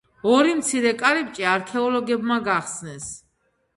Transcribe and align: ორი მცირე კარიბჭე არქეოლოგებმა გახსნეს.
ორი 0.35 0.53
მცირე 0.61 0.93
კარიბჭე 1.03 1.47
არქეოლოგებმა 1.51 2.39
გახსნეს. 2.49 3.07